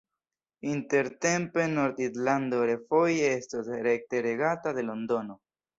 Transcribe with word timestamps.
Intertempe 0.63 1.67
Nord-Irlando 1.75 2.65
refoje 2.65 3.35
estos 3.37 3.67
rekte 3.89 4.23
regata 4.31 4.73
de 4.73 4.81
Londono. 4.91 5.41